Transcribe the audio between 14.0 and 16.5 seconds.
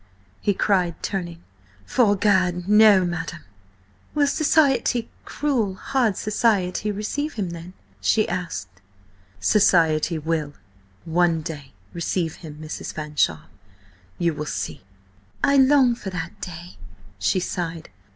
You will see." "I long for that